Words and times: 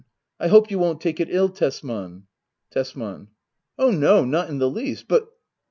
I 0.39 0.47
hope 0.47 0.71
you 0.71 0.79
won't 0.79 0.99
take 0.99 1.19
it 1.19 1.27
ill, 1.29 1.47
Tesman. 1.49 2.23
Tesman. 2.71 3.27
Oh 3.77 3.91
no, 3.91 4.25
not 4.25 4.49
in 4.49 4.57
the 4.57 4.67
least! 4.67 5.07
But 5.07 5.29